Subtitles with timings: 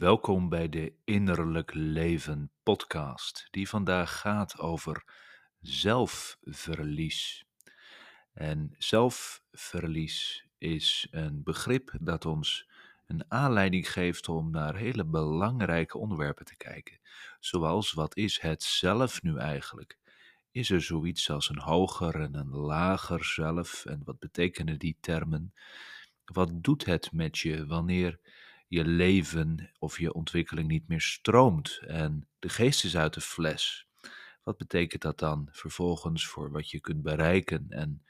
[0.00, 5.04] Welkom bij de Innerlijk Leven podcast, die vandaag gaat over
[5.60, 7.44] zelfverlies.
[8.32, 12.68] En zelfverlies is een begrip dat ons
[13.06, 16.98] een aanleiding geeft om naar hele belangrijke onderwerpen te kijken.
[17.40, 19.98] Zoals wat is het zelf nu eigenlijk?
[20.50, 23.84] Is er zoiets als een hoger en een lager zelf?
[23.84, 25.54] En wat betekenen die termen?
[26.24, 28.18] Wat doet het met je wanneer
[28.70, 33.86] je leven of je ontwikkeling niet meer stroomt en de geest is uit de fles.
[34.42, 38.04] Wat betekent dat dan vervolgens voor wat je kunt bereiken en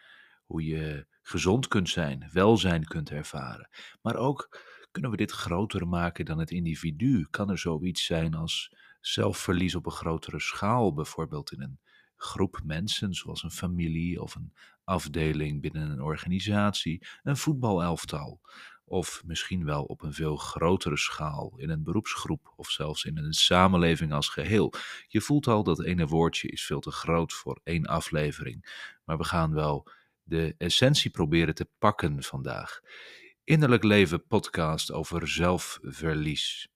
[0.45, 3.69] hoe je gezond kunt zijn, welzijn kunt ervaren?
[4.03, 7.27] Maar ook kunnen we dit groter maken dan het individu?
[7.31, 11.81] Kan er zoiets zijn als zelfverlies op een grotere schaal, bijvoorbeeld in een
[12.17, 14.55] groep mensen, zoals een familie of een
[14.85, 18.41] afdeling binnen een organisatie, een voetbalelftal?
[18.91, 23.33] Of misschien wel op een veel grotere schaal, in een beroepsgroep of zelfs in een
[23.33, 24.73] samenleving als geheel.
[25.09, 29.25] Je voelt al dat ene woordje is veel te groot voor één aflevering, maar we
[29.25, 29.89] gaan wel
[30.23, 32.81] de essentie proberen te pakken vandaag.
[33.45, 36.69] Innerlijk Leven podcast over zelfverlies.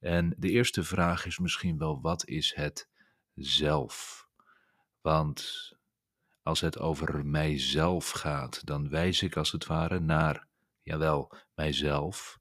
[0.00, 2.88] En de eerste vraag is misschien wel: wat is het
[3.34, 4.26] zelf?
[5.00, 5.72] Want
[6.42, 10.46] als het over mijzelf gaat, dan wijs ik als het ware naar
[10.86, 12.38] jawel, mijzelf.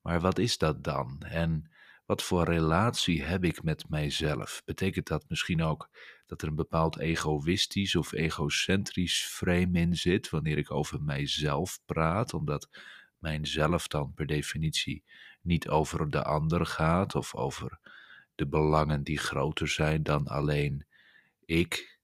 [0.00, 1.22] Maar wat is dat dan?
[1.22, 1.70] En
[2.06, 4.62] wat voor relatie heb ik met mijzelf?
[4.64, 5.90] Betekent dat misschien ook
[6.26, 12.34] dat er een bepaald egoïstisch of egocentrisch frame in zit wanneer ik over mijzelf praat,
[12.34, 12.68] omdat
[13.18, 15.04] mijzelf dan per definitie
[15.40, 17.78] niet over de ander gaat of over
[18.34, 20.86] de belangen die groter zijn dan alleen
[21.44, 22.00] ik?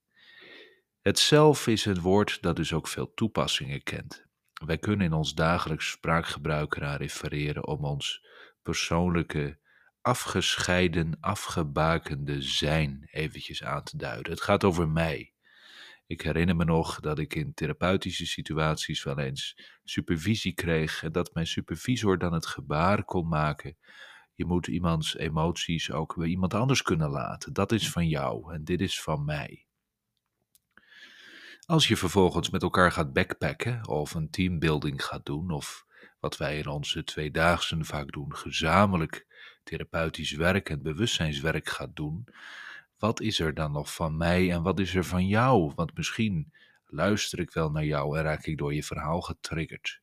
[1.00, 4.27] Het zelf is een woord dat dus ook veel toepassingen kent.
[4.66, 8.24] Wij kunnen in ons dagelijks spraakgebruik eraan refereren om ons
[8.62, 9.58] persoonlijke,
[10.00, 14.32] afgescheiden, afgebakende zijn eventjes aan te duiden.
[14.32, 15.32] Het gaat over mij.
[16.06, 21.34] Ik herinner me nog dat ik in therapeutische situaties wel eens supervisie kreeg en dat
[21.34, 23.76] mijn supervisor dan het gebaar kon maken.
[24.34, 27.52] Je moet iemands emoties ook bij iemand anders kunnen laten.
[27.52, 29.67] Dat is van jou en dit is van mij.
[31.68, 35.86] Als je vervolgens met elkaar gaat backpacken of een teambuilding gaat doen, of
[36.20, 39.26] wat wij in onze tweedaagse vaak doen, gezamenlijk
[39.62, 42.24] therapeutisch werk en bewustzijnswerk gaat doen,
[42.98, 45.72] wat is er dan nog van mij en wat is er van jou?
[45.74, 46.52] Want misschien
[46.86, 50.00] luister ik wel naar jou en raak ik door je verhaal getriggerd.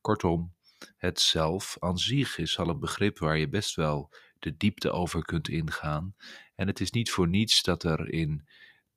[0.00, 0.54] Kortom,
[0.96, 5.24] het zelf aan zich is al een begrip waar je best wel de diepte over
[5.24, 6.14] kunt ingaan.
[6.54, 8.48] En het is niet voor niets dat er in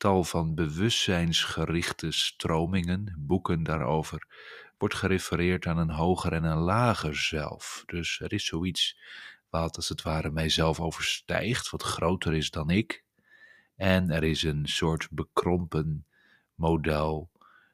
[0.01, 4.27] tal van bewustzijnsgerichte stromingen, boeken daarover,
[4.77, 7.83] wordt gerefereerd aan een hoger en een lager zelf.
[7.85, 8.99] Dus er is zoiets
[9.49, 13.03] wat als het ware mijzelf overstijgt, wat groter is dan ik.
[13.75, 16.05] En er is een soort bekrompen
[16.55, 17.31] model,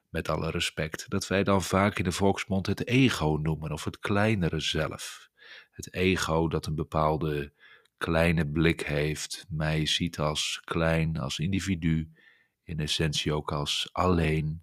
[0.08, 3.98] met alle respect, dat wij dan vaak in de volksmond het ego noemen, of het
[3.98, 5.28] kleinere zelf.
[5.70, 7.52] Het ego dat een bepaalde
[7.96, 12.10] kleine blik heeft, mij ziet als klein, als individu,
[12.68, 14.62] in essentie ook als alleen,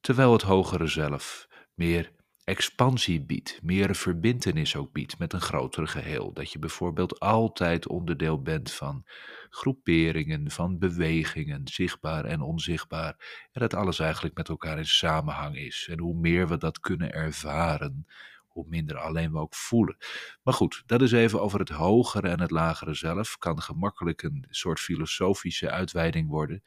[0.00, 2.12] terwijl het hogere zelf meer
[2.44, 6.32] expansie biedt, meer verbintenis ook biedt met een groter geheel.
[6.32, 9.04] Dat je bijvoorbeeld altijd onderdeel bent van
[9.50, 13.46] groeperingen, van bewegingen, zichtbaar en onzichtbaar.
[13.52, 15.86] En dat alles eigenlijk met elkaar in samenhang is.
[15.90, 18.06] En hoe meer we dat kunnen ervaren,
[18.52, 19.96] hoe minder alleen we ook voelen.
[20.42, 23.38] Maar goed, dat is even over het hogere en het lagere zelf.
[23.38, 26.62] Kan gemakkelijk een soort filosofische uitweiding worden.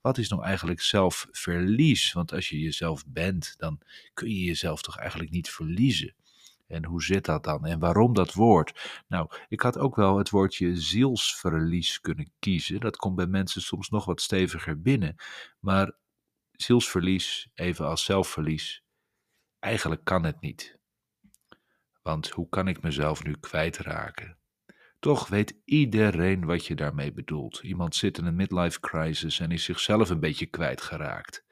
[0.00, 2.12] Wat is nou eigenlijk zelfverlies?
[2.12, 3.80] Want als je jezelf bent, dan
[4.14, 6.14] kun je jezelf toch eigenlijk niet verliezen.
[6.68, 7.66] En hoe zit dat dan?
[7.66, 9.02] En waarom dat woord?
[9.08, 12.80] Nou, ik had ook wel het woordje zielsverlies kunnen kiezen.
[12.80, 15.16] Dat komt bij mensen soms nog wat steviger binnen.
[15.60, 15.92] Maar
[16.52, 18.82] zielsverlies, even als zelfverlies,
[19.58, 20.77] eigenlijk kan het niet.
[22.08, 24.38] Want hoe kan ik mezelf nu kwijtraken?
[24.98, 27.60] Toch weet iedereen wat je daarmee bedoelt.
[27.62, 31.44] Iemand zit in een midlife crisis en is zichzelf een beetje kwijtgeraakt.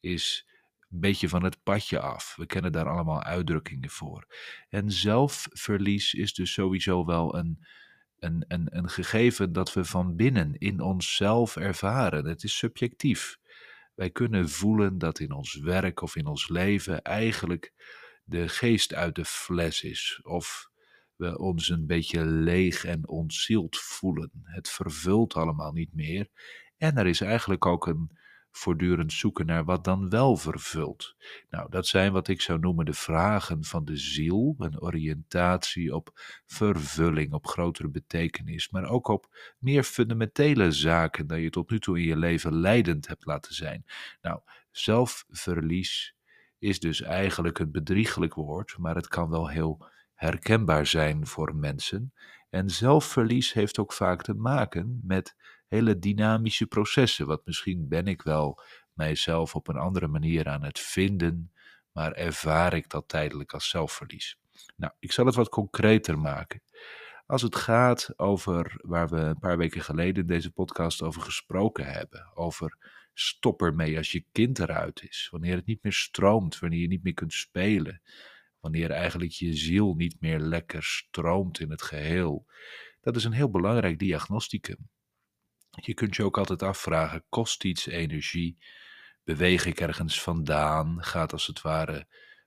[0.00, 0.48] Is
[0.90, 2.34] een beetje van het padje af.
[2.36, 4.26] We kennen daar allemaal uitdrukkingen voor.
[4.68, 7.66] En zelfverlies is dus sowieso wel een,
[8.18, 12.26] een, een, een gegeven dat we van binnen in onszelf ervaren.
[12.26, 13.38] Het is subjectief.
[13.94, 17.72] Wij kunnen voelen dat in ons werk of in ons leven eigenlijk
[18.24, 20.20] de geest uit de fles is.
[20.22, 20.70] Of
[21.16, 24.30] we ons een beetje leeg en ontzield voelen.
[24.42, 26.28] Het vervult allemaal niet meer.
[26.76, 28.10] En er is eigenlijk ook een
[28.52, 31.16] voortdurend zoeken naar wat dan wel vervult.
[31.50, 36.10] Nou, dat zijn wat ik zou noemen de vragen van de ziel, een oriëntatie op
[36.46, 41.98] vervulling, op grotere betekenis, maar ook op meer fundamentele zaken dan je tot nu toe
[41.98, 43.84] in je leven leidend hebt laten zijn.
[44.22, 44.40] Nou,
[44.70, 46.14] zelfverlies
[46.62, 52.12] is dus eigenlijk een bedriegelijk woord, maar het kan wel heel herkenbaar zijn voor mensen.
[52.50, 55.36] En zelfverlies heeft ook vaak te maken met
[55.66, 57.26] hele dynamische processen.
[57.26, 58.60] Wat misschien ben ik wel
[58.92, 61.52] mijzelf op een andere manier aan het vinden,
[61.92, 64.38] maar ervaar ik dat tijdelijk als zelfverlies.
[64.76, 66.62] Nou, ik zal het wat concreter maken.
[67.26, 71.86] Als het gaat over waar we een paar weken geleden in deze podcast over gesproken
[71.86, 72.76] hebben, over
[73.14, 77.02] stop ermee als je kind eruit is, wanneer het niet meer stroomt, wanneer je niet
[77.02, 78.02] meer kunt spelen,
[78.60, 82.46] wanneer eigenlijk je ziel niet meer lekker stroomt in het geheel.
[83.00, 84.88] Dat is een heel belangrijk diagnosticum.
[85.70, 88.58] Je kunt je ook altijd afvragen: kost iets energie?
[89.24, 91.04] Beweeg ik ergens vandaan?
[91.04, 92.06] Gaat als het ware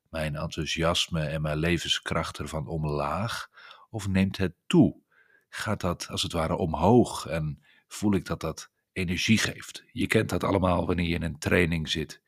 [0.10, 3.50] mijn enthousiasme en mijn levenskracht ervan omlaag?
[3.90, 5.04] Of neemt het toe?
[5.50, 9.84] Gaat dat als het ware omhoog en voel ik dat dat energie geeft?
[9.92, 12.22] Je kent dat allemaal wanneer je in een training zit.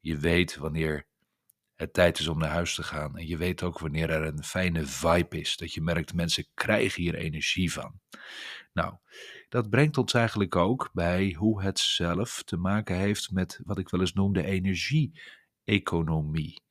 [0.00, 1.06] Je weet wanneer
[1.74, 3.18] het tijd is om naar huis te gaan.
[3.18, 5.56] En je weet ook wanneer er een fijne vibe is.
[5.56, 8.00] Dat je merkt, mensen krijgen hier energie van.
[8.72, 8.94] Nou,
[9.48, 13.88] dat brengt ons eigenlijk ook bij hoe het zelf te maken heeft met wat ik
[13.88, 16.62] wel eens noem de energie-economie.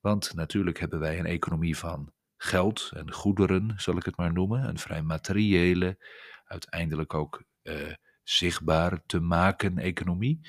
[0.00, 4.68] Want natuurlijk hebben wij een economie van geld en goederen, zal ik het maar noemen.
[4.68, 5.98] Een vrij materiële,
[6.44, 7.92] uiteindelijk ook uh,
[8.30, 10.40] zichtbaar te maken economie.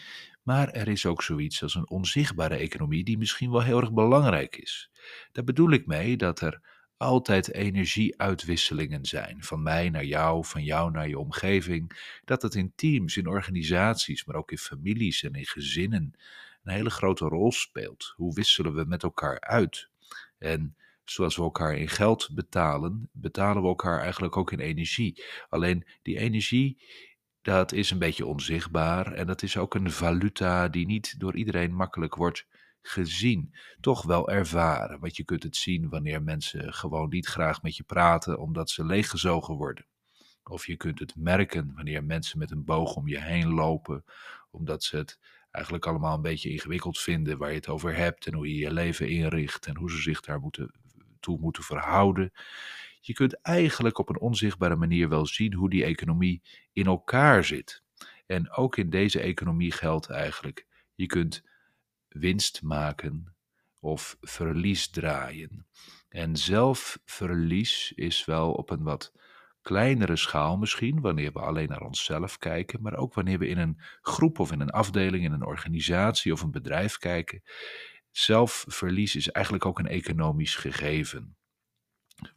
[0.44, 4.56] Maar er is ook zoiets als een onzichtbare economie die misschien wel heel erg belangrijk
[4.56, 4.92] is.
[5.32, 6.62] Daar bedoel ik mee dat er
[6.98, 9.44] altijd energieuitwisselingen zijn.
[9.44, 12.20] Van mij naar jou, van jou naar je omgeving.
[12.26, 16.14] Dat het in teams, in organisaties, maar ook in families en in gezinnen
[16.64, 18.14] een hele grote rol speelt.
[18.16, 19.90] Hoe wisselen we met elkaar uit?
[20.38, 25.24] En zoals we elkaar in geld betalen, betalen we elkaar eigenlijk ook in energie.
[25.50, 26.84] Alleen die energie
[27.42, 31.76] dat is een beetje onzichtbaar en dat is ook een valuta die niet door iedereen
[31.76, 32.46] makkelijk wordt
[32.82, 33.56] gezien.
[33.80, 37.84] Toch wel ervaren, want je kunt het zien wanneer mensen gewoon niet graag met je
[37.84, 39.86] praten omdat ze leeggezogen worden.
[40.44, 44.04] Of je kunt het merken wanneer mensen met een boog om je heen lopen,
[44.52, 45.20] omdat ze het
[45.52, 48.74] eigenlijk allemaal een beetje ingewikkeld vinden waar je het over hebt en hoe je je
[48.74, 50.72] leven inricht en hoe ze zich daar moeten,
[51.20, 52.32] toe moeten verhouden.
[53.04, 56.42] Je kunt eigenlijk op een onzichtbare manier wel zien hoe die economie
[56.74, 57.84] in elkaar zit.
[58.26, 61.44] En ook in deze economie geldt eigenlijk: je kunt
[62.08, 63.36] winst maken
[63.80, 65.68] of verlies draaien.
[66.10, 69.14] En zelfverlies is wel op een wat
[69.62, 73.82] kleinere schaal misschien, wanneer we alleen naar onszelf kijken, maar ook wanneer we in een
[74.02, 77.44] groep of in een afdeling, in een organisatie of een bedrijf kijken.
[78.12, 81.36] Zelfverlies is eigenlijk ook een economisch gegeven.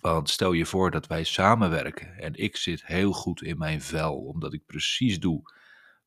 [0.00, 4.14] Want stel je voor dat wij samenwerken en ik zit heel goed in mijn vel,
[4.14, 5.42] omdat ik precies doe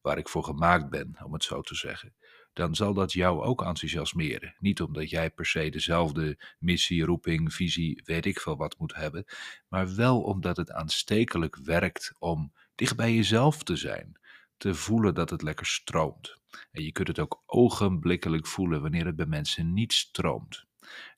[0.01, 2.13] waar ik voor gemaakt ben, om het zo te zeggen.
[2.53, 4.55] Dan zal dat jou ook enthousiasmeren.
[4.59, 9.25] Niet omdat jij per se dezelfde missie, roeping, visie, weet ik veel wat moet hebben,
[9.67, 14.19] maar wel omdat het aanstekelijk werkt om dicht bij jezelf te zijn,
[14.57, 16.37] te voelen dat het lekker stroomt.
[16.71, 20.65] En je kunt het ook ogenblikkelijk voelen wanneer het bij mensen niet stroomt.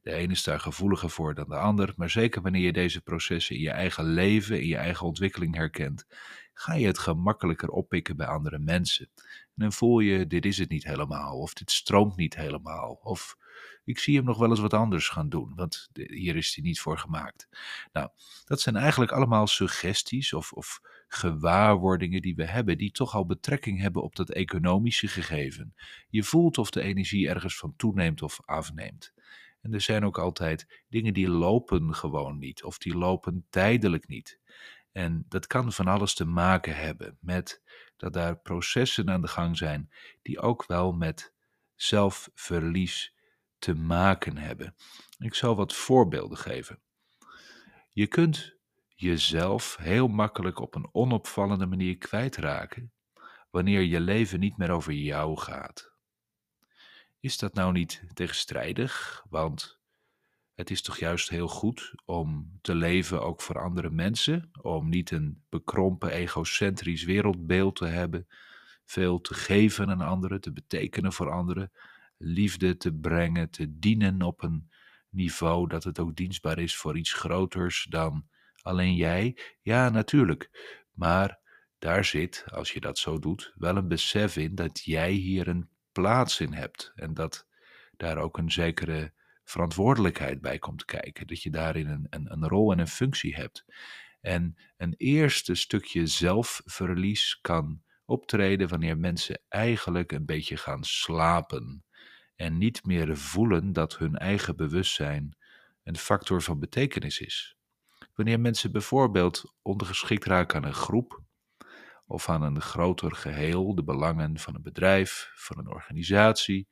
[0.02, 3.56] De ene is daar gevoeliger voor dan de ander, maar zeker wanneer je deze processen
[3.56, 6.06] in je eigen leven, in je eigen ontwikkeling herkent,
[6.54, 9.10] ga je het gemakkelijker oppikken bij andere mensen.
[9.16, 13.38] En dan voel je, dit is het niet helemaal, of dit stroomt niet helemaal, of
[13.84, 16.80] ik zie hem nog wel eens wat anders gaan doen, want hier is hij niet
[16.80, 17.50] voor gemaakt.
[17.92, 18.10] Nou,
[18.46, 23.80] dat zijn eigenlijk allemaal suggesties of, of gewaarwordingen die we hebben, die toch al betrekking
[23.80, 25.76] hebben op dat economische gegeven.
[26.10, 29.14] Je voelt of de energie ergens van toeneemt of afneemt.
[29.62, 34.40] En er zijn ook altijd dingen die lopen gewoon niet, of die lopen tijdelijk niet.
[34.92, 37.62] En dat kan van alles te maken hebben met
[37.98, 41.34] dat daar processen aan de gang zijn die ook wel met
[41.76, 43.14] zelfverlies
[43.60, 44.76] te maken hebben.
[45.18, 46.80] Ik zal wat voorbeelden geven.
[47.90, 48.56] Je kunt
[48.96, 52.92] jezelf heel makkelijk op een onopvallende manier kwijtraken
[53.50, 55.89] wanneer je leven niet meer over jou gaat.
[57.20, 59.24] Is dat nou niet tegenstrijdig?
[59.30, 59.80] Want
[60.54, 65.12] het is toch juist heel goed om te leven ook voor andere mensen, om niet
[65.12, 68.28] een bekrompen egocentrisch wereldbeeld te hebben,
[68.86, 71.72] veel te geven aan anderen, te betekenen voor anderen,
[72.18, 74.70] liefde te brengen, te dienen op een
[75.10, 78.28] niveau dat het ook dienstbaar is voor iets groters dan
[78.62, 79.38] alleen jij.
[79.62, 80.50] Ja, natuurlijk.
[80.92, 81.40] Maar
[81.78, 85.70] daar zit, als je dat zo doet, wel een besef in dat jij hier een
[86.00, 86.92] plaats in hebt.
[86.96, 87.48] En dat
[87.98, 89.14] daar ook een zekere
[89.44, 91.28] verantwoordelijkheid bij komt kijken.
[91.28, 93.66] Dat je daarin een, een, een rol en een functie hebt.
[94.22, 101.84] En een eerste stukje zelfverlies kan optreden wanneer mensen eigenlijk een beetje gaan slapen
[102.36, 105.38] en niet meer voelen dat hun eigen bewustzijn
[105.84, 107.58] een factor van betekenis is.
[108.14, 111.24] Wanneer mensen bijvoorbeeld ondergeschikt raken aan een groep
[112.10, 116.68] of aan een groter geheel, de belangen van een bedrijf, van een organisatie,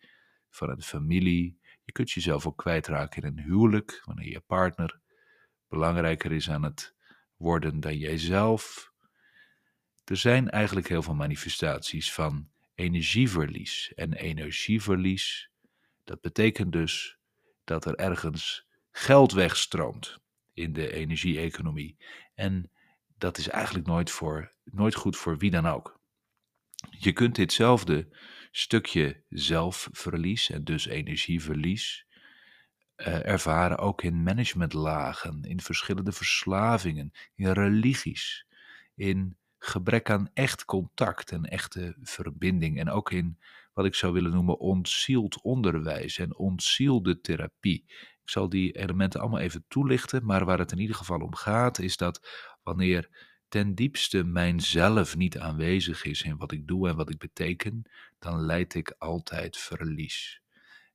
[0.49, 1.59] van een familie.
[1.83, 4.99] Je kunt jezelf ook kwijtraken in een huwelijk, wanneer je partner
[5.67, 6.95] belangrijker is aan het
[7.35, 8.91] worden dan jijzelf.
[10.03, 13.93] Er zijn eigenlijk heel veel manifestaties van energieverlies.
[13.95, 15.49] En energieverlies,
[16.03, 17.17] dat betekent dus
[17.63, 20.17] dat er ergens geld wegstroomt
[20.53, 21.97] in de energie-economie.
[22.33, 22.71] En
[23.17, 25.99] dat is eigenlijk nooit, voor, nooit goed voor wie dan ook.
[26.89, 28.07] Je kunt ditzelfde
[28.51, 32.05] stukje zelfverlies en dus energieverlies
[32.97, 38.45] uh, ervaren ook in managementlagen, in verschillende verslavingen, in religies,
[38.95, 43.39] in gebrek aan echt contact en echte verbinding en ook in
[43.73, 47.83] wat ik zou willen noemen ontzield onderwijs en ontzielde therapie.
[48.23, 51.79] Ik zal die elementen allemaal even toelichten, maar waar het in ieder geval om gaat
[51.79, 52.27] is dat
[52.67, 53.09] wanneer
[53.47, 57.83] ten diepste mijn zelf niet aanwezig is in wat ik doe en wat ik beteken,
[58.19, 60.41] dan leid ik altijd verlies.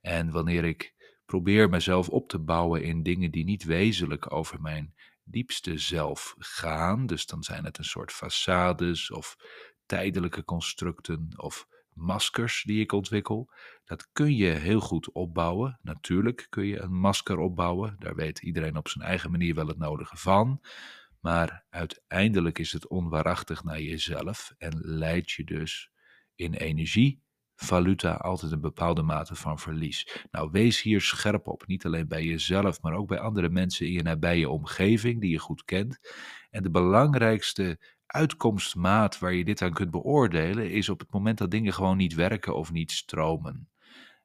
[0.01, 4.95] En wanneer ik probeer mezelf op te bouwen in dingen die niet wezenlijk over mijn
[5.25, 9.37] diepste zelf gaan, dus dan zijn het een soort façades of
[9.87, 13.51] tijdelijke constructen of maskers die ik ontwikkel.
[13.85, 15.79] Dat kun je heel goed opbouwen.
[15.83, 17.97] Natuurlijk kun je een masker opbouwen.
[17.99, 20.61] Daar weet iedereen op zijn eigen manier wel het nodige van.
[21.23, 25.91] Maar uiteindelijk is het onwaarachtig naar jezelf en leidt je dus
[26.35, 27.23] in energie,
[27.55, 30.27] valuta altijd een bepaalde mate van verlies.
[30.31, 31.67] Nou, wees hier scherp op.
[31.67, 35.39] Niet alleen bij jezelf, maar ook bij andere mensen in je nabije omgeving die je
[35.39, 35.99] goed kent.
[36.51, 41.51] En de belangrijkste uitkomstmaat waar je dit aan kunt beoordelen is op het moment dat
[41.51, 43.69] dingen gewoon niet werken of niet stromen.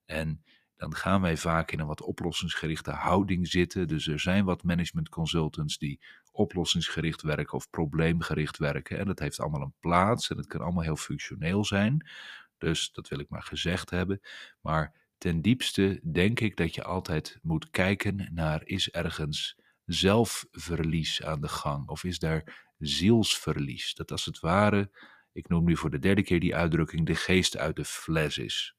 [0.06, 0.44] En
[0.78, 3.88] dan gaan wij vaak in een wat oplossingsgerichte houding zitten.
[3.88, 8.98] Dus er zijn wat management consultants die oplossingsgericht werken of probleemgericht werken.
[8.98, 12.10] En dat heeft allemaal een plaats en het kan allemaal heel functioneel zijn.
[12.58, 14.22] Dus dat wil ik maar gezegd hebben.
[14.62, 21.42] Maar ten diepste denk ik dat je altijd moet kijken naar is ergens zelfverlies aan
[21.42, 23.94] de gang of is daar zielsverlies.
[23.94, 24.92] Dat als het ware,
[25.32, 28.76] ik noem nu voor de derde keer die uitdrukking, de geest uit de fles is.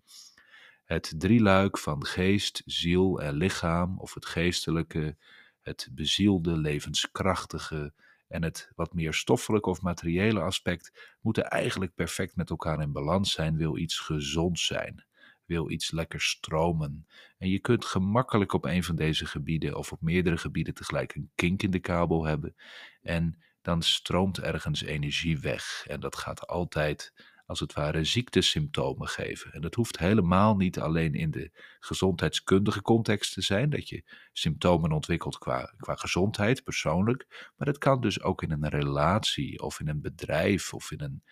[0.88, 5.16] Het drieluik van geest, ziel en lichaam, of het geestelijke,
[5.62, 7.92] het bezielde, levenskrachtige
[8.28, 13.32] en het wat meer stoffelijke of materiële aspect, moeten eigenlijk perfect met elkaar in balans
[13.32, 15.06] zijn, wil iets gezond zijn
[15.44, 17.06] wil iets lekker stromen.
[17.38, 21.30] En je kunt gemakkelijk op een van deze gebieden of op meerdere gebieden tegelijk een
[21.34, 22.54] kink in de kabel hebben.
[23.02, 25.84] En dan stroomt ergens energie weg.
[25.86, 27.12] En dat gaat altijd
[27.48, 29.52] als het ware ziektesymptomen geven.
[29.52, 31.50] En dat hoeft helemaal niet alleen in de
[31.80, 38.00] gezondheidskundige context te zijn, dat je symptomen ontwikkelt qua, qua gezondheid persoonlijk, maar het kan
[38.00, 41.22] dus ook in een relatie of in een bedrijf of in een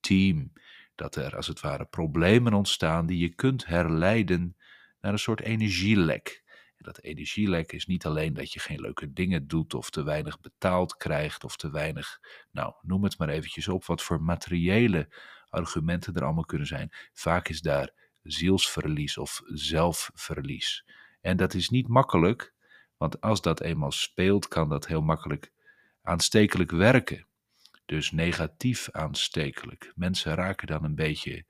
[0.00, 0.52] team,
[0.94, 4.56] dat er als het ware problemen ontstaan die je kunt herleiden
[5.00, 6.44] naar een soort energielek
[6.86, 10.96] dat energielek is niet alleen dat je geen leuke dingen doet of te weinig betaald
[10.96, 15.08] krijgt of te weinig, nou noem het maar eventjes op, wat voor materiële
[15.48, 16.92] argumenten er allemaal kunnen zijn.
[17.12, 17.90] Vaak is daar
[18.22, 20.84] zielsverlies of zelfverlies.
[21.20, 22.54] En dat is niet makkelijk,
[22.96, 25.52] want als dat eenmaal speelt, kan dat heel makkelijk
[26.02, 27.26] aanstekelijk werken.
[27.84, 29.92] Dus negatief aanstekelijk.
[29.94, 31.44] Mensen raken dan een beetje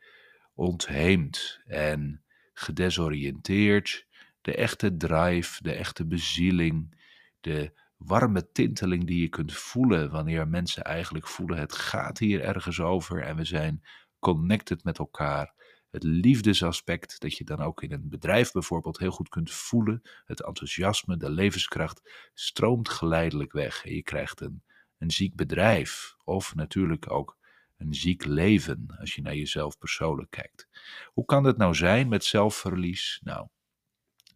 [0.54, 2.22] ontheemd en
[2.52, 4.06] gedesoriënteerd
[4.40, 7.00] de echte drive, de echte bezieling,
[7.40, 12.80] de warme tinteling die je kunt voelen wanneer mensen eigenlijk voelen het gaat hier ergens
[12.80, 13.82] over en we zijn
[14.18, 15.54] connected met elkaar.
[15.90, 20.42] Het liefdesaspect dat je dan ook in een bedrijf bijvoorbeeld heel goed kunt voelen, het
[20.42, 24.62] enthousiasme, de levenskracht stroomt geleidelijk weg en je krijgt een,
[24.98, 27.38] een ziek bedrijf of natuurlijk ook
[27.76, 30.68] een ziek leven als je naar jezelf persoonlijk kijkt.
[31.12, 33.20] Hoe kan het nou zijn met zelfverlies?
[33.22, 33.48] Nou,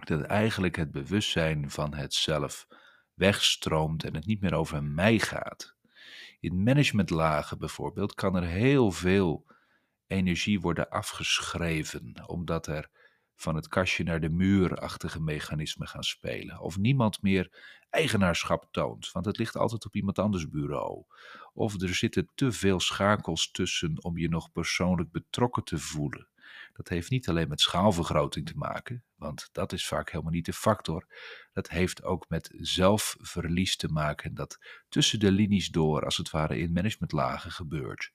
[0.05, 2.67] dat eigenlijk het bewustzijn van het zelf
[3.21, 5.77] wegstroomt en het niet meer over mij gaat.
[6.41, 9.47] In managementlagen bijvoorbeeld kan er heel veel
[10.07, 12.91] energie worden afgeschreven, omdat er
[13.35, 16.61] van het kastje naar de muurachtige mechanismen gaan spelen.
[16.61, 21.05] Of niemand meer eigenaarschap toont, want het ligt altijd op iemand anders bureau.
[21.53, 26.30] Of er zitten te veel schakels tussen om je nog persoonlijk betrokken te voelen.
[26.81, 30.53] Dat heeft niet alleen met schaalvergroting te maken, want dat is vaak helemaal niet de
[30.53, 31.07] factor.
[31.53, 34.59] Dat heeft ook met zelfverlies te maken dat
[34.89, 38.13] tussen de linies door, als het ware in managementlagen gebeurt.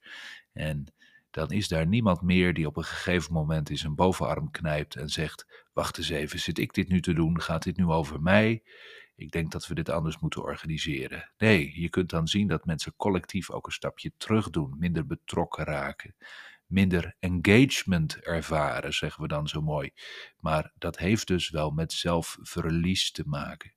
[0.51, 0.93] En
[1.29, 5.09] dan is daar niemand meer die op een gegeven moment in zijn bovenarm knijpt en
[5.09, 7.41] zegt: Wacht eens even, zit ik dit nu te doen?
[7.41, 8.63] Gaat dit nu over mij?
[9.15, 11.31] Ik denk dat we dit anders moeten organiseren.
[11.37, 15.65] Nee, je kunt dan zien dat mensen collectief ook een stapje terug doen, minder betrokken
[15.65, 16.15] raken,
[16.67, 19.91] minder engagement ervaren, zeggen we dan zo mooi.
[20.39, 23.73] Maar dat heeft dus wel met zelfverlies te maken.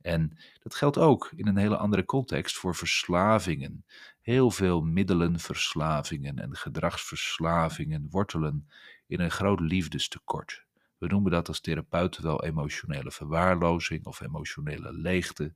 [0.00, 3.84] En dat geldt ook in een hele andere context voor verslavingen.
[4.20, 8.68] Heel veel middelenverslavingen en gedragsverslavingen wortelen
[9.06, 10.64] in een groot liefdestekort.
[10.98, 15.54] We noemen dat als therapeuten wel emotionele verwaarlozing of emotionele leegte.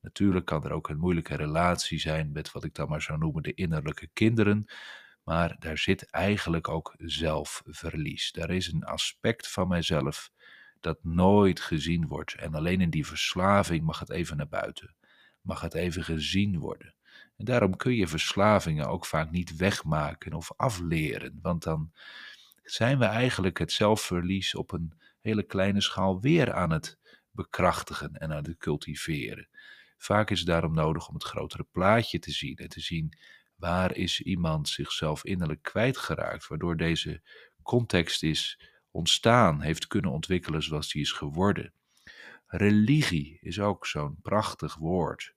[0.00, 3.42] Natuurlijk kan er ook een moeilijke relatie zijn met wat ik dan maar zou noemen
[3.42, 4.64] de innerlijke kinderen.
[5.24, 8.32] Maar daar zit eigenlijk ook zelfverlies.
[8.32, 10.30] Daar is een aspect van mijzelf
[10.80, 12.34] dat nooit gezien wordt.
[12.34, 14.94] En alleen in die verslaving mag het even naar buiten.
[15.40, 16.94] Mag het even gezien worden.
[17.36, 21.38] En daarom kun je verslavingen ook vaak niet wegmaken of afleren.
[21.42, 21.92] Want dan
[22.62, 26.98] zijn we eigenlijk het zelfverlies op een hele kleine schaal weer aan het
[27.30, 29.48] bekrachtigen en aan het cultiveren.
[29.96, 33.18] Vaak is het daarom nodig om het grotere plaatje te zien en te zien
[33.60, 37.22] waar is iemand zichzelf innerlijk kwijtgeraakt, waardoor deze
[37.62, 41.72] context is ontstaan, heeft kunnen ontwikkelen zoals die is geworden.
[42.46, 45.34] Religie is ook zo'n prachtig woord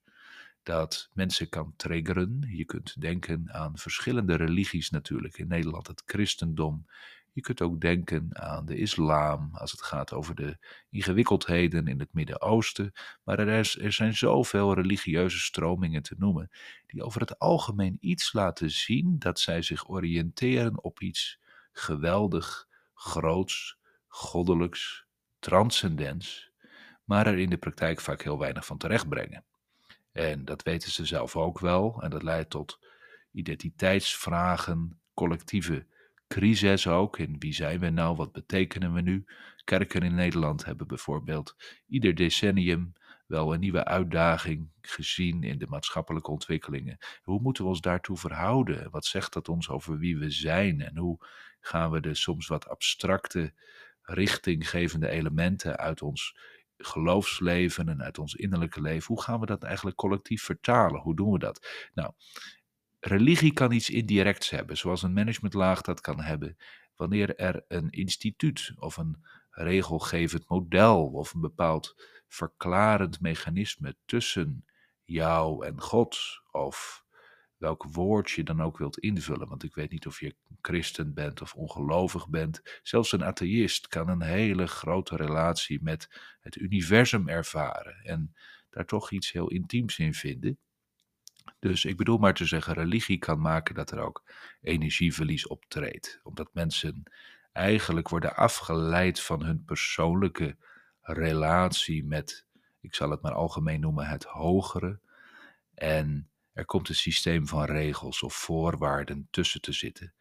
[0.63, 2.39] dat mensen kan triggeren.
[2.47, 5.37] Je kunt denken aan verschillende religies natuurlijk.
[5.37, 6.85] In Nederland het christendom,
[7.33, 10.57] je kunt ook denken aan de islam als het gaat over de
[10.89, 12.93] ingewikkeldheden in het Midden-Oosten.
[13.23, 16.49] Maar er, is, er zijn zoveel religieuze stromingen te noemen
[16.87, 21.39] die over het algemeen iets laten zien dat zij zich oriënteren op iets
[21.71, 25.05] geweldig, groots, goddelijks,
[25.39, 26.51] transcendents,
[27.03, 29.43] maar er in de praktijk vaak heel weinig van terechtbrengen.
[30.11, 32.79] En dat weten ze zelf ook wel en dat leidt tot
[33.31, 35.85] identiteitsvragen, collectieve
[36.33, 37.17] crisis ook.
[37.17, 38.15] In wie zijn we nou?
[38.15, 39.25] Wat betekenen we nu?
[39.63, 41.55] Kerken in Nederland hebben bijvoorbeeld
[41.87, 42.93] ieder decennium
[43.27, 46.97] wel een nieuwe uitdaging gezien in de maatschappelijke ontwikkelingen.
[47.23, 48.89] Hoe moeten we ons daartoe verhouden?
[48.91, 50.81] Wat zegt dat ons over wie we zijn?
[50.81, 51.17] En hoe
[51.59, 53.53] gaan we de soms wat abstracte,
[54.01, 56.37] richtinggevende elementen uit ons
[56.77, 61.01] geloofsleven en uit ons innerlijke leven, hoe gaan we dat eigenlijk collectief vertalen?
[61.01, 61.89] Hoe doen we dat?
[61.93, 62.11] Nou,
[63.05, 66.57] religie kan iets indirects hebben, zoals een managementlaag dat kan hebben,
[66.95, 71.95] wanneer er een instituut of een regelgevend model of een bepaald
[72.27, 74.65] verklarend mechanisme tussen
[75.03, 76.19] jou en God
[76.51, 77.03] of
[77.57, 79.47] welk woord je dan ook wilt invullen.
[79.47, 82.79] Want ik weet niet of je christen bent of ongelovig bent.
[82.83, 88.35] Zelfs een atheïst kan een hele grote relatie met het universum ervaren en
[88.69, 90.57] daar toch iets heel intiems in vinden.
[91.59, 94.23] Dus ik bedoel maar te zeggen, religie kan maken dat er ook
[94.61, 96.19] energieverlies optreedt.
[96.23, 97.03] Omdat mensen
[97.51, 100.57] eigenlijk worden afgeleid van hun persoonlijke
[101.01, 102.45] relatie met,
[102.81, 104.99] ik zal het maar algemeen noemen, het hogere.
[105.73, 110.13] En er komt een systeem van regels of voorwaarden tussen te zitten.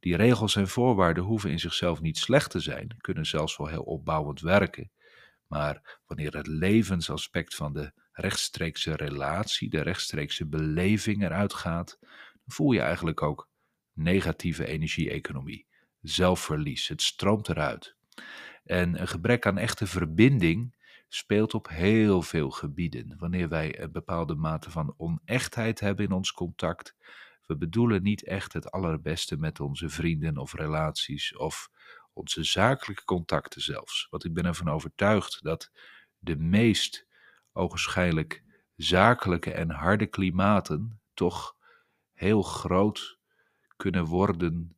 [0.00, 3.82] Die regels en voorwaarden hoeven in zichzelf niet slecht te zijn, kunnen zelfs wel heel
[3.82, 4.90] opbouwend werken.
[5.46, 12.72] Maar wanneer het levensaspect van de rechtstreekse relatie, de rechtstreekse beleving eruit gaat, dan voel
[12.72, 13.48] je eigenlijk ook
[13.92, 15.66] negatieve energie-economie,
[16.00, 16.88] zelfverlies.
[16.88, 17.96] Het stroomt eruit.
[18.64, 20.74] En een gebrek aan echte verbinding
[21.08, 23.14] speelt op heel veel gebieden.
[23.18, 26.96] Wanneer wij een bepaalde mate van onechtheid hebben in ons contact,
[27.46, 31.70] we bedoelen niet echt het allerbeste met onze vrienden of relaties of
[32.12, 34.06] onze zakelijke contacten zelfs.
[34.10, 35.70] Want ik ben ervan overtuigd dat
[36.18, 37.06] de meest
[37.52, 38.42] ogenschijnlijk
[38.76, 41.56] zakelijke en harde klimaten toch
[42.12, 43.18] heel groot
[43.76, 44.76] kunnen worden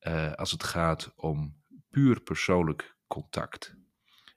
[0.00, 1.56] uh, als het gaat om
[1.90, 3.76] puur persoonlijk contact.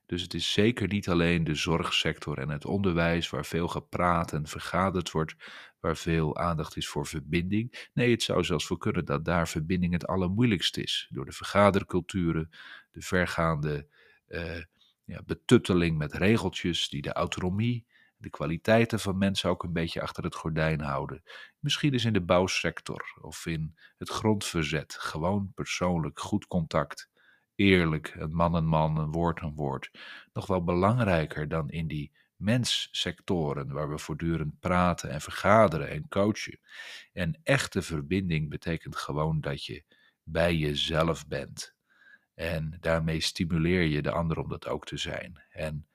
[0.05, 4.47] Dus het is zeker niet alleen de zorgsector en het onderwijs waar veel gepraat en
[4.47, 5.35] vergaderd wordt,
[5.79, 7.89] waar veel aandacht is voor verbinding.
[7.93, 11.07] Nee, het zou zelfs voor kunnen dat daar verbinding het allermoeilijkst is.
[11.09, 12.49] Door de vergaderculturen,
[12.91, 13.87] de vergaande
[14.27, 14.63] uh,
[15.09, 17.85] ja, betutteling met regeltjes die de autonomie,
[18.17, 21.23] de kwaliteiten van mensen ook een beetje achter het gordijn houden.
[21.59, 27.09] Misschien is in de bouwsector of in het grondverzet gewoon persoonlijk goed contact
[27.59, 29.91] eerlijk, een man een man, een woord een woord,
[30.33, 36.59] nog wel belangrijker dan in die menssectoren waar we voortdurend praten en vergaderen en coachen.
[37.13, 39.83] En echte verbinding betekent gewoon dat je
[40.23, 41.75] bij jezelf bent.
[42.39, 45.41] En daarmee stimuleer je de ander om dat ook te zijn.
[45.49, 45.87] En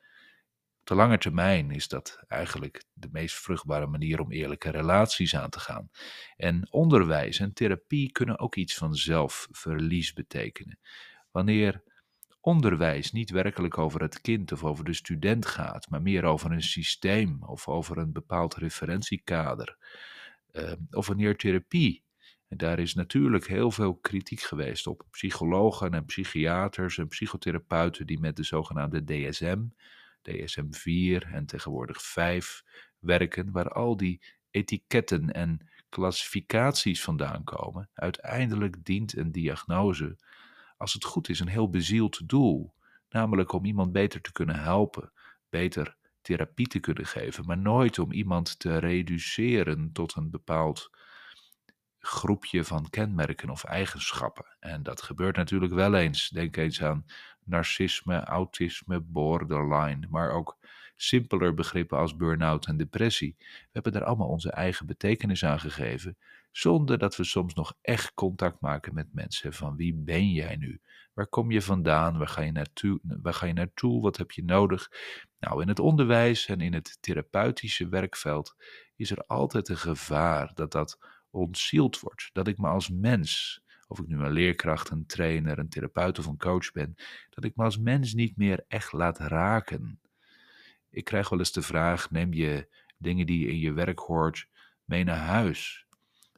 [0.80, 5.50] op de lange termijn is dat eigenlijk de meest vruchtbare manier om eerlijke relaties aan
[5.50, 5.90] te gaan.
[6.36, 10.78] En onderwijs en therapie kunnen ook iets van zelfverlies betekenen.
[11.30, 11.82] Wanneer
[12.40, 16.62] onderwijs niet werkelijk over het kind of over de student gaat, maar meer over een
[16.62, 19.76] systeem of over een bepaald referentiekader,
[20.52, 22.03] uh, of wanneer therapie
[22.48, 28.20] en daar is natuurlijk heel veel kritiek geweest op psychologen en psychiaters en psychotherapeuten die
[28.20, 29.62] met de zogenaamde DSM,
[30.22, 32.62] DSM-4 en tegenwoordig 5
[32.98, 37.90] werken, waar al die etiketten en klassificaties vandaan komen.
[37.94, 40.16] Uiteindelijk dient een diagnose,
[40.76, 42.74] als het goed is, een heel bezield doel,
[43.08, 45.12] namelijk om iemand beter te kunnen helpen,
[45.48, 50.90] beter therapie te kunnen geven, maar nooit om iemand te reduceren tot een bepaald
[52.04, 54.56] groepje van kenmerken of eigenschappen.
[54.60, 56.28] En dat gebeurt natuurlijk wel eens.
[56.28, 57.04] Denk eens aan
[57.44, 60.58] narcisme, autisme, borderline, maar ook
[60.96, 63.36] simpeler begrippen als burn-out en depressie.
[63.38, 66.16] We hebben daar allemaal onze eigen betekenis aan gegeven,
[66.50, 69.52] zonder dat we soms nog echt contact maken met mensen.
[69.52, 70.80] Van wie ben jij nu?
[71.14, 72.18] Waar kom je vandaan?
[72.18, 73.00] Waar ga je naartoe?
[73.02, 74.02] Waar ga je naartoe?
[74.02, 74.90] Wat heb je nodig?
[75.40, 78.54] Nou, in het onderwijs en in het therapeutische werkveld
[78.96, 80.98] is er altijd een gevaar dat dat
[81.34, 82.30] ontzield wordt.
[82.32, 86.26] Dat ik me als mens, of ik nu een leerkracht, een trainer, een therapeut of
[86.26, 86.94] een coach ben,
[87.30, 90.00] dat ik me als mens niet meer echt laat raken.
[90.90, 94.48] Ik krijg wel eens de vraag: neem je dingen die je in je werk hoort
[94.84, 95.84] mee naar huis?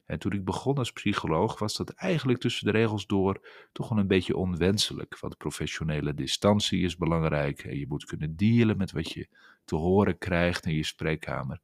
[0.07, 3.97] En toen ik begon als psycholoog was dat eigenlijk tussen de regels door toch wel
[3.97, 5.19] een beetje onwenselijk.
[5.19, 9.27] Want professionele distantie is belangrijk en je moet kunnen dealen met wat je
[9.65, 11.61] te horen krijgt in je spreekkamer.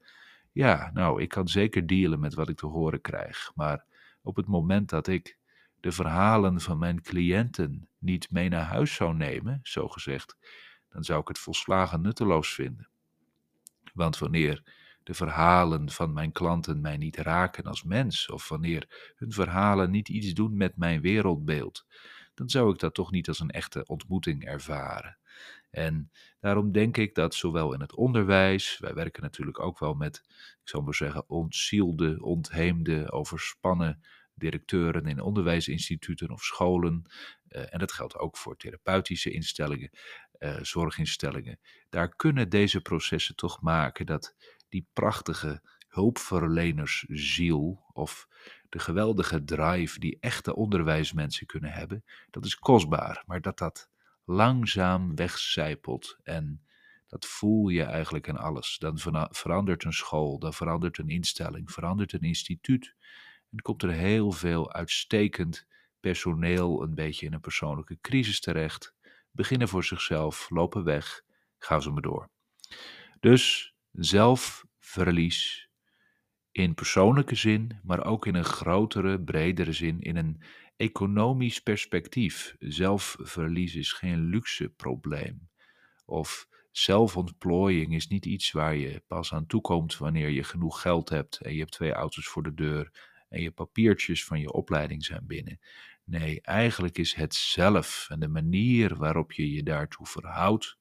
[0.54, 3.86] Ja, nou, ik kan zeker dealen met wat ik te horen krijg, maar
[4.22, 5.38] op het moment dat ik
[5.80, 10.38] de verhalen van mijn cliënten niet mee naar huis zou nemen, zo gezegd,
[10.90, 12.88] dan zou ik het volslagen nutteloos vinden.
[13.94, 14.64] Want wanneer
[15.04, 20.10] de verhalen van mijn klanten mij niet raken als mens, of wanneer hun verhalen niet
[20.10, 21.86] iets doen met mijn wereldbeeld,
[22.34, 25.18] dan zou ik dat toch niet als een echte ontmoeting ervaren.
[25.74, 30.22] En daarom denk ik dat zowel in het onderwijs, wij werken natuurlijk ook wel met,
[30.62, 37.04] ik zal maar zeggen, ontzielde, ontheemde, overspannen directeuren in onderwijsinstituten of scholen.
[37.48, 39.90] Uh, en dat geldt ook voor therapeutische instellingen,
[40.40, 41.60] uh, zorginstellingen.
[41.90, 44.36] Daar kunnen deze processen toch maken dat
[44.70, 48.28] die prachtige hulpverlenersziel of
[48.70, 53.24] de geweldige drive die echte onderwijsmensen kunnen hebben, dat is kostbaar.
[53.26, 53.92] Maar dat dat
[54.26, 56.18] langzaam wegcijpelt.
[56.24, 56.66] En
[57.08, 58.78] dat voel je eigenlijk in alles.
[58.78, 62.96] Dan verandert een school, dan verandert een instelling, verandert een instituut.
[63.52, 65.68] En komt er heel veel uitstekend
[66.00, 68.94] personeel een beetje in een persoonlijke crisis terecht.
[69.32, 71.22] Beginnen voor zichzelf, lopen weg,
[71.58, 72.30] gaan ze maar door.
[73.20, 75.70] Dus zelfverlies
[76.54, 80.42] in persoonlijke zin, maar ook in een grotere, bredere zin, in een
[80.78, 82.56] economisch perspectief.
[82.60, 85.50] Zelfverlies is geen luxe probleem.
[86.06, 91.40] Of zelfontplooiing is niet iets waar je pas aan toekomt wanneer je genoeg geld hebt
[91.42, 92.92] en je hebt twee auto's voor de deur
[93.30, 95.60] en je papiertjes van je opleiding zijn binnen.
[96.04, 100.78] Nee, eigenlijk is het zelf en de manier waarop je je daartoe verhoudt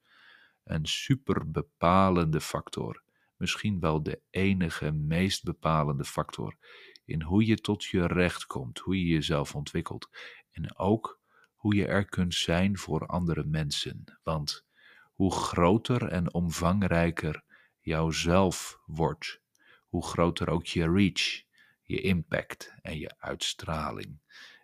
[0.65, 3.02] een super bepalende factor.
[3.43, 6.57] Misschien wel de enige, meest bepalende factor
[7.05, 10.11] in hoe je tot je recht komt, hoe je jezelf ontwikkelt
[10.51, 11.21] en ook
[11.55, 14.19] hoe je er kunt zijn voor andere mensen.
[14.23, 14.67] Want
[15.13, 17.45] hoe groter en omvangrijker
[17.81, 19.41] jouzelf wordt,
[19.89, 21.43] hoe groter ook je reach,
[21.83, 24.19] je impact en je uitstraling.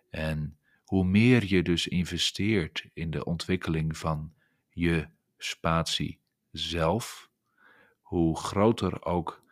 [0.09, 4.33] En hoe meer je dus investeert in de ontwikkeling van
[4.69, 6.19] je spatie
[6.51, 7.28] zelf,
[8.09, 9.43] hoe groter ook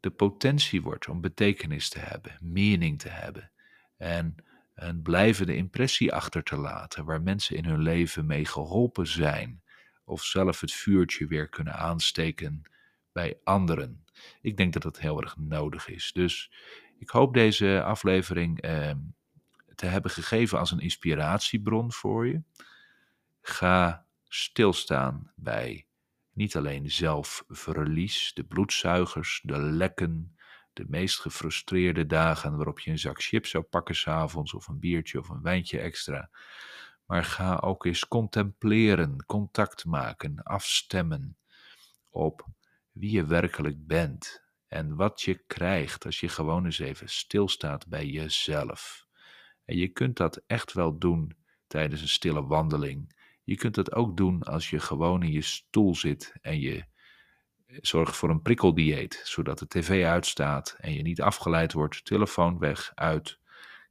[0.00, 3.50] de potentie wordt om betekenis te hebben, mening te hebben
[3.96, 4.34] en
[4.74, 9.62] een blijvende impressie achter te laten waar mensen in hun leven mee geholpen zijn
[10.04, 12.62] of zelf het vuurtje weer kunnen aansteken
[13.12, 14.04] bij anderen.
[14.40, 16.12] Ik denk dat dat heel erg nodig is.
[16.12, 16.52] Dus
[16.98, 18.94] ik hoop deze aflevering eh,
[19.74, 22.42] te hebben gegeven als een inspiratiebron voor je.
[23.40, 25.86] Ga stilstaan bij
[26.34, 30.36] niet alleen zelfverlies, de bloedzuigers, de lekken,
[30.72, 35.18] de meest gefrustreerde dagen waarop je een zak chips zou pakken s'avonds of een biertje
[35.18, 36.30] of een wijntje extra.
[37.06, 41.36] Maar ga ook eens contempleren, contact maken, afstemmen
[42.10, 42.46] op
[42.92, 48.06] wie je werkelijk bent en wat je krijgt als je gewoon eens even stilstaat bij
[48.06, 49.06] jezelf.
[49.64, 53.14] En je kunt dat echt wel doen tijdens een stille wandeling.
[53.44, 56.84] Je kunt het ook doen als je gewoon in je stoel zit en je
[57.66, 62.92] zorgt voor een prikkeldieet, zodat de tv uitstaat en je niet afgeleid wordt, telefoon weg,
[62.94, 63.38] uit.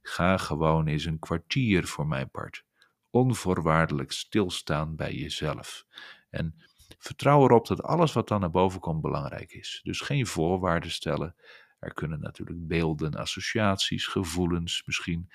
[0.02, 2.64] Ga gewoon eens een kwartier voor mijn part.
[3.10, 5.84] Onvoorwaardelijk stilstaan bij jezelf.
[6.30, 6.54] En
[6.98, 9.80] vertrouw erop dat alles wat dan naar boven komt belangrijk is.
[9.82, 11.34] Dus geen voorwaarden stellen.
[11.78, 15.30] Er kunnen natuurlijk beelden, associaties, gevoelens, misschien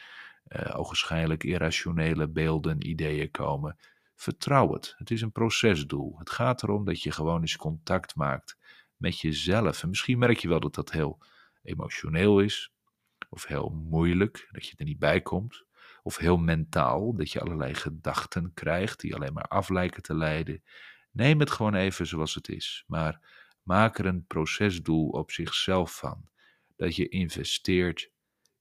[0.47, 3.77] uh, ogenschijnlijk irrationele beelden, ideeën komen.
[4.19, 4.93] Vertrouw het.
[4.97, 6.15] Het is een procesdoel.
[6.17, 8.57] Het gaat erom dat je gewoon eens contact maakt
[8.95, 9.83] met jezelf.
[9.83, 11.19] En misschien merk je wel dat dat heel
[11.61, 12.71] emotioneel is,
[13.29, 15.65] of heel moeilijk, dat je er niet bij komt,
[16.03, 20.63] of heel mentaal, dat je allerlei gedachten krijgt die alleen maar af lijken te leiden.
[21.11, 23.19] Neem het gewoon even zoals het is, maar
[23.63, 26.29] maak er een procesdoel op zichzelf van.
[26.75, 28.11] Dat je investeert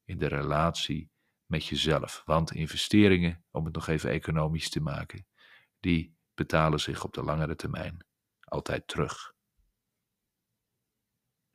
[0.05, 1.11] in de relatie
[1.47, 2.23] met jezelf.
[2.25, 5.27] Want investeringen, om het nog even economisch te maken,
[5.81, 8.07] die betalen zich op de langere termijn
[8.41, 9.37] altijd terug.